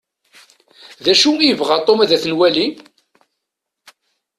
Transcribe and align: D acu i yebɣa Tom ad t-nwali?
D 1.03 1.05
acu 1.11 1.31
i 1.37 1.45
yebɣa 1.47 1.77
Tom 1.85 1.99
ad 2.03 2.09
t-nwali? 2.23 2.67